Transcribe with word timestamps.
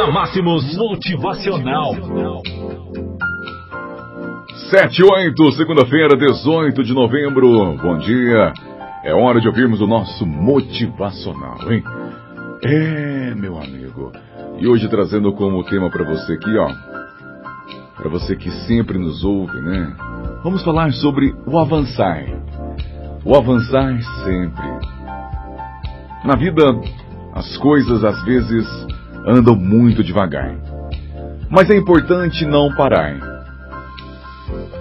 na 0.00 0.10
Máximos 0.10 0.78
Motivacional. 0.78 1.92
7 4.70 5.02
8, 5.04 5.52
segunda-feira, 5.52 6.16
18 6.16 6.82
de 6.82 6.94
novembro. 6.94 7.76
Bom 7.76 7.98
dia. 7.98 8.50
É 9.04 9.12
hora 9.12 9.42
de 9.42 9.46
ouvirmos 9.46 9.82
o 9.82 9.86
nosso 9.86 10.24
motivacional, 10.24 11.70
hein? 11.70 11.84
É, 12.64 13.34
meu 13.34 13.58
amigo. 13.58 14.10
E 14.58 14.66
hoje 14.66 14.88
trazendo 14.88 15.34
como 15.34 15.62
tema 15.64 15.90
para 15.90 16.04
você 16.04 16.32
aqui, 16.32 16.56
ó. 16.56 16.68
Para 17.94 18.08
você 18.08 18.34
que 18.34 18.50
sempre 18.66 18.96
nos 18.96 19.22
ouve, 19.22 19.60
né? 19.60 19.94
Vamos 20.42 20.64
falar 20.64 20.90
sobre 20.92 21.34
o 21.46 21.58
avançar. 21.58 22.24
O 23.22 23.36
avançar 23.36 24.00
sempre. 24.24 24.66
Na 26.24 26.36
vida, 26.36 26.62
as 27.34 27.54
coisas 27.58 28.02
às 28.02 28.24
vezes 28.24 28.66
andam 29.26 29.54
muito 29.54 30.02
devagar. 30.02 30.54
Mas 31.48 31.68
é 31.70 31.76
importante 31.76 32.44
não 32.44 32.74
parar. 32.74 33.18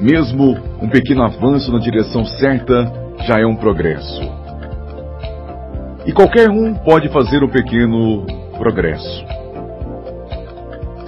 Mesmo 0.00 0.56
um 0.82 0.88
pequeno 0.88 1.22
avanço 1.22 1.72
na 1.72 1.78
direção 1.78 2.24
certa 2.24 2.92
já 3.26 3.40
é 3.40 3.46
um 3.46 3.56
progresso. 3.56 4.20
E 6.04 6.12
qualquer 6.12 6.50
um 6.50 6.74
pode 6.74 7.08
fazer 7.08 7.42
um 7.42 7.48
pequeno 7.48 8.26
progresso. 8.58 9.24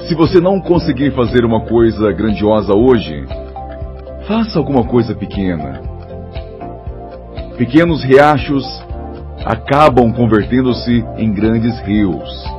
Se 0.08 0.14
você 0.14 0.40
não 0.40 0.60
conseguir 0.60 1.10
fazer 1.10 1.44
uma 1.44 1.66
coisa 1.66 2.10
grandiosa 2.12 2.74
hoje, 2.74 3.26
faça 4.26 4.58
alguma 4.58 4.84
coisa 4.84 5.14
pequena. 5.14 5.82
Pequenos 7.58 8.02
riachos 8.02 8.64
acabam 9.44 10.12
convertendo-se 10.12 11.04
em 11.16 11.32
grandes 11.32 11.78
rios. 11.80 12.57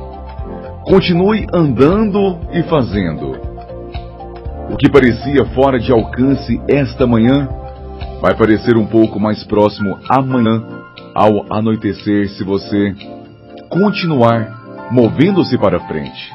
Continue 0.90 1.46
andando 1.54 2.40
e 2.52 2.64
fazendo. 2.64 3.30
O 4.68 4.76
que 4.76 4.90
parecia 4.90 5.44
fora 5.54 5.78
de 5.78 5.92
alcance 5.92 6.60
esta 6.68 7.06
manhã 7.06 7.48
vai 8.20 8.36
parecer 8.36 8.76
um 8.76 8.84
pouco 8.84 9.20
mais 9.20 9.44
próximo 9.44 10.00
amanhã 10.08 10.60
ao 11.14 11.46
anoitecer 11.48 12.30
se 12.30 12.42
você 12.42 12.92
continuar 13.68 14.90
movendo-se 14.90 15.56
para 15.56 15.78
frente. 15.86 16.34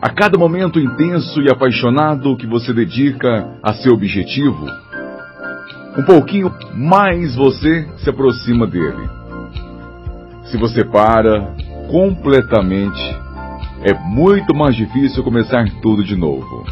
A 0.00 0.08
cada 0.08 0.38
momento 0.38 0.78
intenso 0.78 1.42
e 1.42 1.50
apaixonado 1.50 2.36
que 2.36 2.46
você 2.46 2.72
dedica 2.72 3.58
a 3.60 3.74
seu 3.74 3.92
objetivo, 3.92 4.68
um 5.98 6.04
pouquinho 6.04 6.54
mais 6.76 7.34
você 7.34 7.88
se 8.04 8.08
aproxima 8.08 8.68
dele. 8.68 9.10
Se 10.44 10.56
você 10.56 10.84
para 10.84 11.56
completamente, 11.90 13.21
é 13.84 13.94
muito 13.94 14.54
mais 14.54 14.76
difícil 14.76 15.22
começar 15.24 15.64
tudo 15.80 16.04
de 16.04 16.16
novo. 16.16 16.64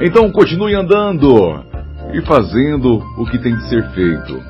Então 0.00 0.30
continue 0.30 0.74
andando 0.74 1.64
e 2.12 2.20
fazendo 2.22 3.02
o 3.16 3.24
que 3.26 3.38
tem 3.38 3.54
de 3.56 3.68
ser 3.68 3.88
feito. 3.90 4.42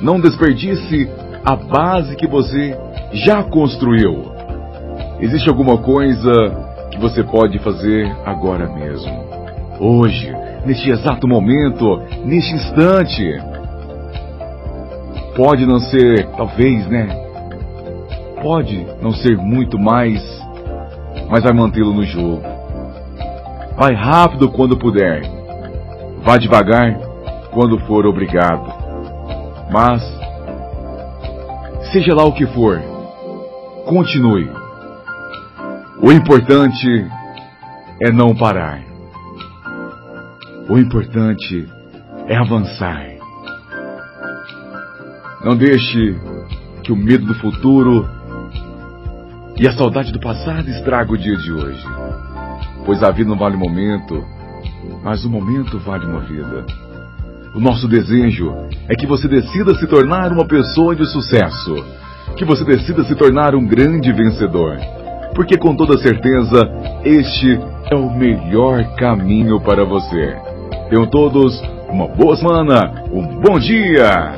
Não 0.00 0.20
desperdice 0.20 1.08
a 1.44 1.54
base 1.54 2.16
que 2.16 2.26
você 2.26 2.76
já 3.12 3.42
construiu. 3.42 4.24
Existe 5.20 5.48
alguma 5.48 5.78
coisa 5.78 6.30
que 6.90 6.98
você 6.98 7.22
pode 7.22 7.58
fazer 7.60 8.10
agora 8.24 8.68
mesmo. 8.68 9.26
Hoje, 9.78 10.32
neste 10.64 10.90
exato 10.90 11.28
momento, 11.28 12.02
neste 12.24 12.54
instante. 12.54 13.40
Pode 15.34 15.66
não 15.66 15.78
ser, 15.78 16.26
talvez, 16.36 16.86
né? 16.88 17.08
Pode 18.42 18.86
não 19.02 19.12
ser 19.12 19.36
muito 19.36 19.78
mais, 19.78 20.22
mas 21.28 21.42
vai 21.42 21.52
mantê-lo 21.52 21.92
no 21.92 22.04
jogo. 22.04 22.42
Vai 23.76 23.94
rápido 23.94 24.50
quando 24.50 24.78
puder. 24.78 25.22
Vá 26.22 26.36
devagar 26.36 26.98
quando 27.52 27.78
for 27.80 28.06
obrigado. 28.06 28.72
Mas, 29.70 30.02
seja 31.92 32.14
lá 32.14 32.24
o 32.24 32.32
que 32.32 32.46
for, 32.46 32.80
continue. 33.86 34.50
O 36.02 36.12
importante 36.12 37.06
é 38.00 38.10
não 38.12 38.34
parar. 38.34 38.80
O 40.68 40.78
importante 40.78 41.66
é 42.28 42.36
avançar. 42.36 43.06
Não 45.44 45.56
deixe 45.56 46.16
que 46.82 46.92
o 46.92 46.96
medo 46.96 47.26
do 47.26 47.34
futuro 47.36 48.15
e 49.58 49.66
a 49.66 49.72
saudade 49.72 50.12
do 50.12 50.20
passado 50.20 50.68
estrague 50.68 51.12
o 51.12 51.18
dia 51.18 51.36
de 51.36 51.52
hoje. 51.52 51.84
Pois 52.84 53.02
a 53.02 53.10
vida 53.10 53.28
não 53.28 53.38
vale 53.38 53.56
o 53.56 53.58
momento, 53.58 54.22
mas 55.02 55.24
o 55.24 55.30
momento 55.30 55.78
vale 55.78 56.04
uma 56.04 56.20
vida. 56.20 56.66
O 57.54 57.60
nosso 57.60 57.88
desejo 57.88 58.54
é 58.88 58.94
que 58.94 59.06
você 59.06 59.26
decida 59.26 59.74
se 59.74 59.86
tornar 59.86 60.30
uma 60.30 60.44
pessoa 60.44 60.94
de 60.94 61.06
sucesso, 61.06 61.74
que 62.36 62.44
você 62.44 62.64
decida 62.64 63.02
se 63.04 63.14
tornar 63.14 63.54
um 63.54 63.66
grande 63.66 64.12
vencedor, 64.12 64.76
porque 65.34 65.56
com 65.56 65.74
toda 65.74 65.98
certeza 65.98 66.60
este 67.02 67.58
é 67.90 67.96
o 67.96 68.10
melhor 68.10 68.84
caminho 68.96 69.58
para 69.60 69.84
você. 69.84 70.36
Tenham 70.90 71.06
todos 71.06 71.58
uma 71.88 72.08
boa 72.08 72.36
semana, 72.36 73.04
um 73.10 73.40
bom 73.40 73.58
dia! 73.58 74.34